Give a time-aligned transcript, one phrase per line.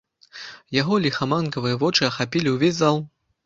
[0.75, 3.03] Яго ліхаманкавыя вочы ахапілі ўвесь зал.